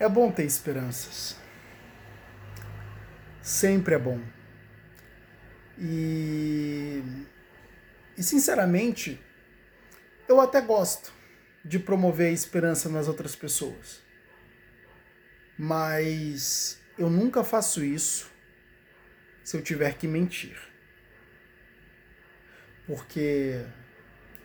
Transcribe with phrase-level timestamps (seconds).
[0.00, 1.36] É bom ter esperanças.
[3.42, 4.18] Sempre é bom.
[5.78, 7.02] E,
[8.16, 9.20] e sinceramente,
[10.26, 11.12] eu até gosto
[11.62, 14.00] de promover a esperança nas outras pessoas.
[15.58, 18.30] Mas eu nunca faço isso
[19.44, 20.56] se eu tiver que mentir.
[22.86, 23.62] Porque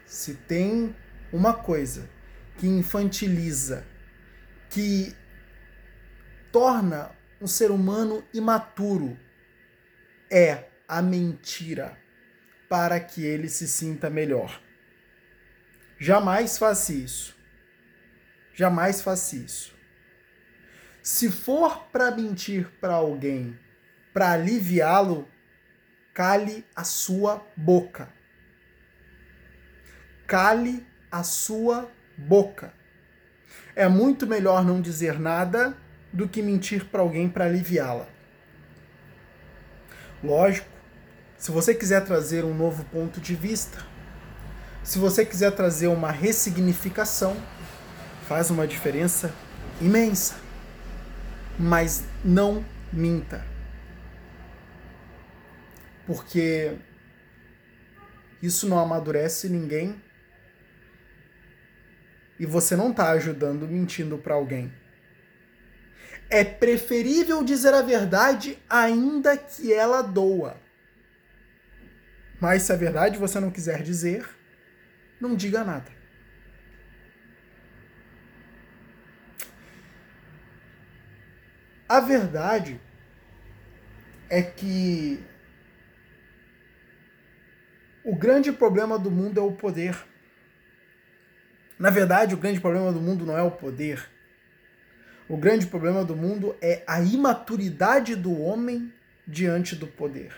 [0.05, 0.93] se tem
[1.31, 2.09] uma coisa
[2.57, 3.85] que infantiliza,
[4.69, 5.15] que
[6.55, 9.19] torna um ser humano imaturo,
[10.31, 11.97] é a mentira
[12.69, 14.61] para que ele se sinta melhor.
[15.99, 17.35] Jamais faça isso.
[18.53, 19.75] Jamais faça isso.
[21.03, 23.59] Se for para mentir para alguém,
[24.13, 25.27] para aliviá-lo,
[26.13, 28.07] cale a sua boca.
[30.25, 32.73] Cale a sua boca.
[33.75, 35.83] É muito melhor não dizer nada
[36.15, 38.07] do que mentir para alguém para aliviá-la.
[40.23, 40.67] Lógico,
[41.37, 43.85] se você quiser trazer um novo ponto de vista,
[44.81, 47.35] se você quiser trazer uma ressignificação,
[48.27, 49.33] faz uma diferença
[49.81, 50.35] imensa.
[51.59, 53.45] Mas não minta.
[56.07, 56.77] Porque
[58.41, 60.01] isso não amadurece ninguém
[62.39, 64.71] e você não está ajudando mentindo para alguém.
[66.29, 70.57] É preferível dizer a verdade ainda que ela doa.
[72.39, 74.27] Mas se a verdade você não quiser dizer,
[75.19, 75.91] não diga nada.
[81.87, 82.81] A verdade
[84.29, 85.23] é que
[88.03, 89.95] o grande problema do mundo é o poder.
[91.77, 94.14] Na verdade, o grande problema do mundo não é o poder.
[95.27, 98.93] O grande problema do mundo é a imaturidade do homem
[99.27, 100.31] diante do poder.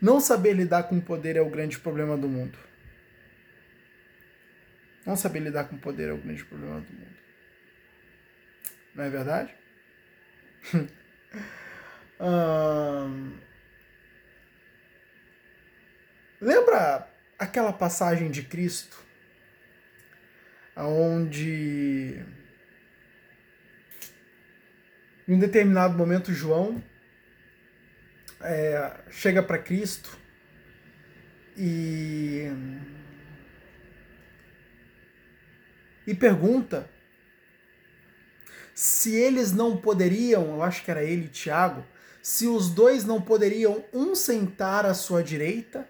[0.00, 2.58] Não saber lidar com o poder é o grande problema do mundo.
[5.06, 7.16] Não saber lidar com o poder é o grande problema do mundo.
[8.94, 9.54] Não é verdade?
[12.20, 13.38] hum...
[16.40, 17.08] Lembra
[17.38, 19.02] aquela passagem de Cristo
[20.76, 22.22] onde
[25.26, 26.82] em um determinado momento João
[28.40, 30.18] é, chega para Cristo
[31.56, 32.50] e
[36.06, 36.90] e pergunta
[38.74, 41.86] se eles não poderiam, eu acho que era ele e Tiago,
[42.20, 45.88] se os dois não poderiam um sentar à sua direita.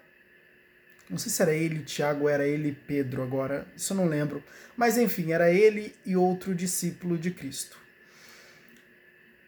[1.09, 4.43] Não sei se era ele Tiago, era ele Pedro agora, isso eu não lembro.
[4.77, 7.84] Mas enfim, era ele e outro discípulo de Cristo.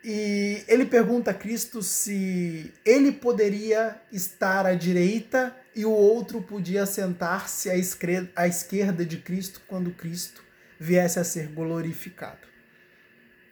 [0.10, 6.86] E ele pergunta a Cristo se ele poderia estar à direita e o outro podia
[6.86, 10.42] sentar-se à esquerda de Cristo quando Cristo
[10.80, 12.48] viesse a ser glorificado.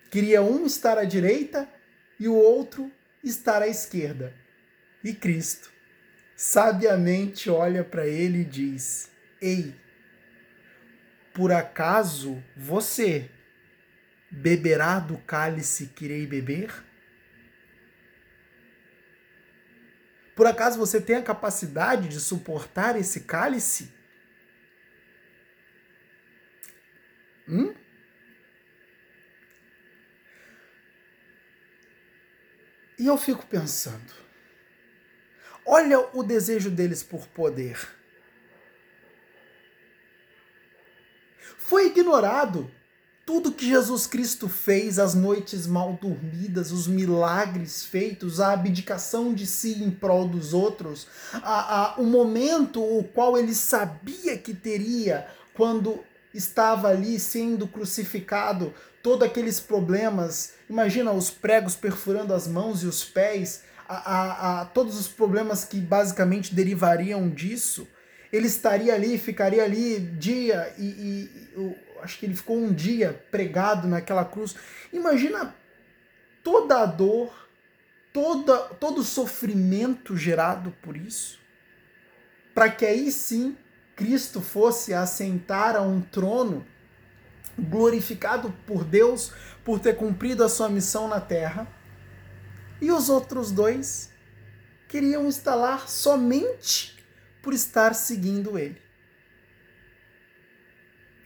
[0.09, 1.67] Queria um estar à direita
[2.17, 2.89] e o outro
[3.21, 4.33] estar à esquerda.
[5.03, 5.69] E Cristo
[6.37, 9.11] sabiamente olha para ele e diz:
[9.41, 9.75] Ei,
[11.33, 13.29] por acaso você
[14.29, 16.71] beberá do cálice que irei beber?
[20.35, 23.93] Por acaso você tem a capacidade de suportar esse cálice?
[27.47, 27.73] Hum?
[32.97, 34.13] E eu fico pensando,
[35.65, 37.77] olha o desejo deles por poder.
[41.57, 42.71] Foi ignorado
[43.25, 49.47] tudo que Jesus Cristo fez, as noites mal dormidas, os milagres feitos, a abdicação de
[49.47, 55.27] si em prol dos outros, a, a, o momento o qual ele sabia que teria
[55.55, 56.03] quando
[56.33, 58.71] estava ali sendo crucificado,
[59.01, 64.99] todos aqueles problemas, imagina os pregos perfurando as mãos e os pés, a, a, todos
[64.99, 67.87] os problemas que basicamente derivariam disso,
[68.31, 73.87] ele estaria ali, ficaria ali dia e, e acho que ele ficou um dia pregado
[73.87, 74.55] naquela cruz.
[74.91, 75.55] Imagina
[76.43, 77.33] toda a dor,
[78.13, 81.39] toda, todo o sofrimento gerado por isso,
[82.53, 83.57] para que aí sim
[83.95, 86.65] Cristo fosse assentar a um trono,
[87.57, 89.31] glorificado por Deus
[89.63, 91.67] por ter cumprido a sua missão na terra,
[92.81, 94.11] e os outros dois
[94.87, 97.03] queriam instalar somente
[97.41, 98.84] por estar seguindo ele.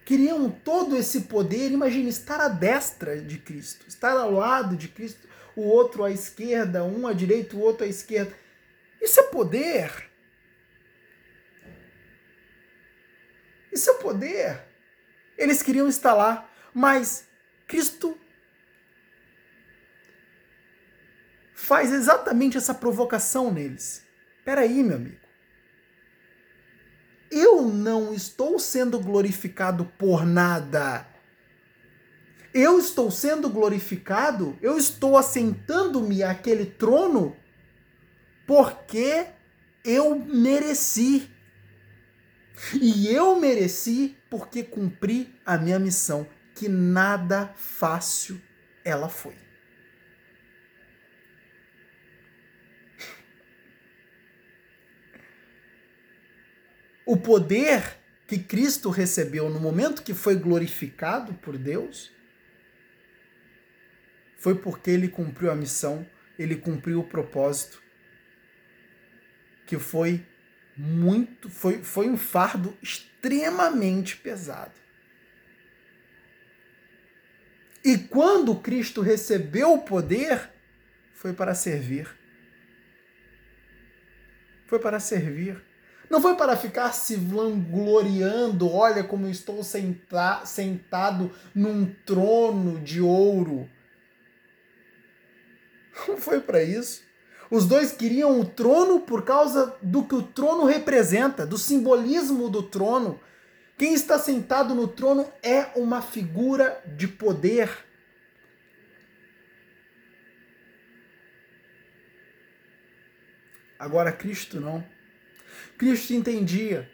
[0.10, 1.72] Queriam todo esse poder.
[1.72, 6.84] Imagine estar à destra de Cristo, estar ao lado de Cristo, o outro à esquerda,
[6.84, 8.34] um à direita, o outro à esquerda.
[9.00, 10.10] Isso é poder.
[13.72, 14.60] Isso é poder.
[15.38, 17.28] Eles queriam estar lá, mas
[17.68, 18.20] Cristo
[21.54, 24.04] faz exatamente essa provocação neles.
[24.44, 25.29] Peraí, meu amigo.
[27.32, 31.06] Eu não estou sendo glorificado por nada.
[32.54, 37.36] Eu estou sendo glorificado, eu estou assentando-me àquele trono
[38.48, 39.28] porque
[39.86, 41.30] eu mereci.
[42.74, 48.42] E eu mereci porque cumpri a minha missão, que nada fácil
[48.84, 49.49] ela foi.
[57.12, 57.98] O poder
[58.28, 62.12] que Cristo recebeu no momento que foi glorificado por Deus
[64.38, 66.06] foi porque ele cumpriu a missão,
[66.38, 67.82] ele cumpriu o propósito,
[69.66, 70.24] que foi
[70.78, 74.80] muito, foi, foi um fardo extremamente pesado.
[77.84, 80.52] E quando Cristo recebeu o poder,
[81.16, 82.08] foi para servir.
[84.68, 85.69] Foi para servir.
[86.10, 93.00] Não foi para ficar se vangloriando, olha como eu estou senta sentado num trono de
[93.00, 93.70] ouro.
[96.08, 97.04] Não foi para isso.
[97.52, 102.64] Os dois queriam o trono por causa do que o trono representa, do simbolismo do
[102.64, 103.20] trono.
[103.78, 107.70] Quem está sentado no trono é uma figura de poder.
[113.78, 114.84] Agora, Cristo não.
[115.78, 116.90] Cristo entendia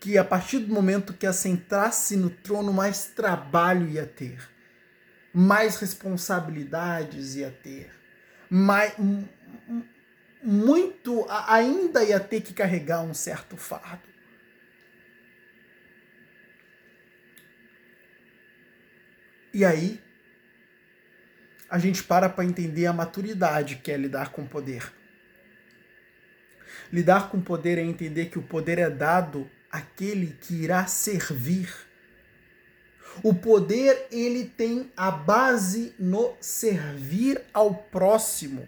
[0.00, 4.38] que a partir do momento que assentasse no trono, mais trabalho ia ter,
[5.32, 7.90] mais responsabilidades ia ter,
[8.50, 8.94] mais,
[10.42, 14.10] muito ainda ia ter que carregar um certo fardo.
[19.54, 20.00] E aí
[21.70, 24.92] a gente para para entender a maturidade que é lidar com poder.
[26.92, 31.72] Lidar com poder é entender que o poder é dado àquele que irá servir.
[33.22, 38.66] O poder ele tem a base no servir ao próximo.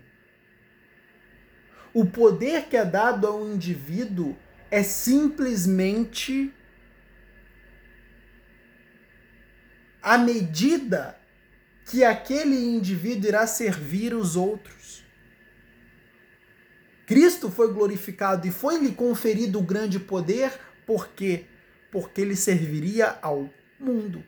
[1.92, 4.36] O poder que é dado ao indivíduo
[4.70, 6.52] é simplesmente
[10.02, 11.16] a medida
[11.86, 15.03] que aquele indivíduo irá servir os outros.
[17.06, 21.46] Cristo foi glorificado e foi-lhe conferido o grande poder, por quê?
[21.90, 24.24] Porque ele serviria ao mundo.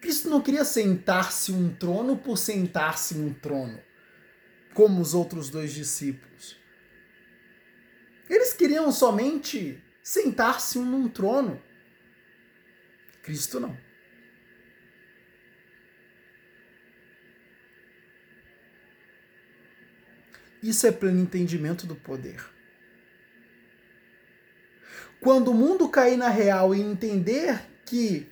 [0.00, 3.80] Cristo não queria sentar-se um trono por sentar-se num trono,
[4.74, 6.60] como os outros dois discípulos.
[8.28, 11.62] Eles queriam somente sentar-se um num trono.
[13.22, 13.76] Cristo não.
[20.62, 22.44] Isso é pleno entendimento do poder.
[25.20, 28.28] Quando o mundo cair na real e entender que,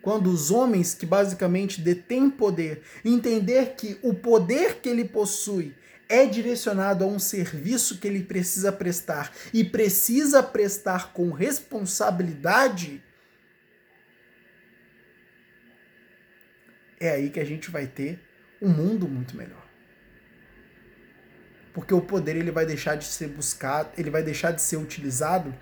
[0.00, 5.74] quando os homens que basicamente detêm poder, entender que o poder que ele possui
[6.08, 13.02] é direcionado a um serviço que ele precisa prestar e precisa prestar com responsabilidade,
[17.00, 18.20] é aí que a gente vai ter
[18.60, 19.63] um mundo muito melhor
[21.74, 25.52] porque o poder ele vai deixar de ser buscado, ele vai deixar de ser utilizado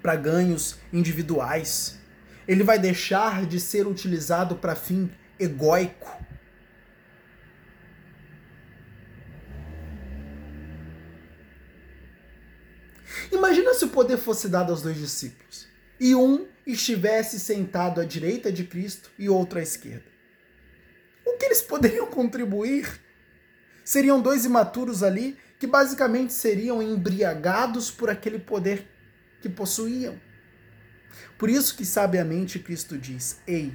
[0.00, 1.98] para ganhos individuais.
[2.48, 6.24] Ele vai deixar de ser utilizado para fim egóico.
[13.30, 15.68] Imagina se o poder fosse dado aos dois discípulos
[16.00, 20.06] e um estivesse sentado à direita de Cristo e outro à esquerda.
[21.26, 23.07] O que eles poderiam contribuir?
[23.88, 28.86] Seriam dois imaturos ali que basicamente seriam embriagados por aquele poder
[29.40, 30.20] que possuíam.
[31.38, 33.74] Por isso que sabiamente Cristo diz: Ei,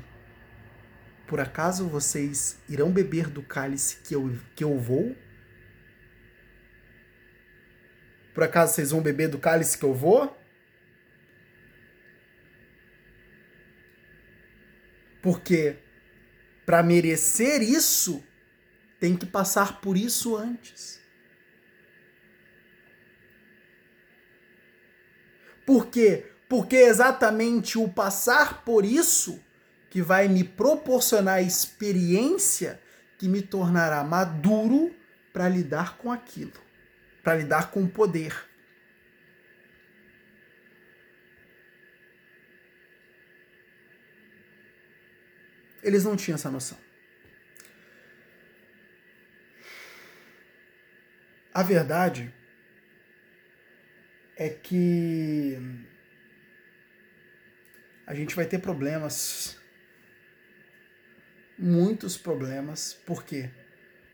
[1.25, 5.15] por acaso vocês irão beber do cálice que eu, que eu vou?
[8.36, 10.38] Por acaso vocês vão beber do cálice que eu vou?
[15.24, 15.77] Porque
[16.67, 18.24] para merecer isso,
[19.03, 20.98] tem que passar por isso antes.
[25.65, 26.31] Por quê?
[26.48, 29.43] Porque é exatamente o passar por isso
[29.89, 32.81] que vai me proporcionar a experiência
[33.17, 34.95] que me tornará maduro
[35.33, 36.53] para lidar com aquilo,
[37.22, 38.33] para lidar com o poder.
[45.83, 46.92] Eles não tinham essa noção.
[51.53, 52.33] A verdade
[54.36, 55.55] é que
[58.07, 59.55] a gente vai ter problemas,
[61.55, 63.51] muitos problemas, porque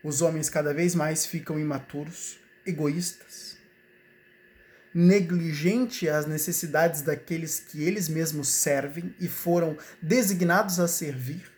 [0.04, 3.56] os homens cada vez mais ficam imaturos, egoístas,
[4.92, 11.50] negligente às necessidades daqueles que eles mesmos servem e foram designados a servir.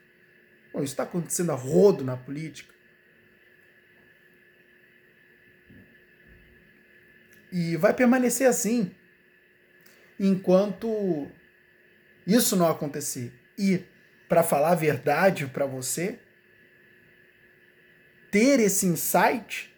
[0.73, 2.73] Bom, isso está acontecendo a rodo na política.
[7.53, 8.95] E vai permanecer assim
[10.19, 11.31] enquanto
[12.27, 13.31] isso não acontecer.
[13.59, 13.85] E,
[14.27, 16.19] para falar a verdade para você,
[18.31, 19.71] ter esse insight,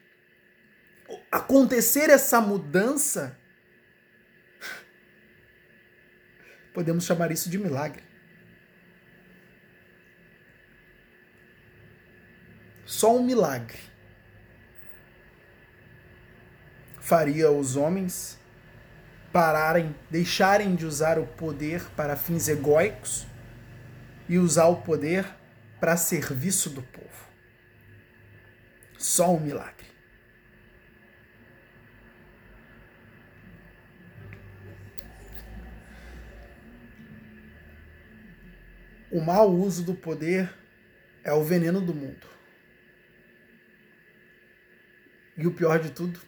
[1.33, 3.37] acontecer essa mudança,
[6.73, 8.05] podemos chamar isso de milagre.
[12.87, 13.94] Só um milagre
[17.05, 18.39] faria os homens
[19.31, 23.27] pararem, deixarem de usar o poder para fins egóicos
[24.27, 25.27] e usar o poder
[25.79, 27.29] para serviço do povo.
[28.97, 29.85] Só um milagre.
[39.11, 40.51] O mau uso do poder
[41.23, 42.27] é o veneno do mundo.
[45.37, 46.19] E o pior de tudo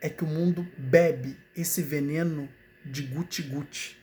[0.00, 2.48] é que o mundo bebe esse veneno
[2.84, 3.98] de guti-guti.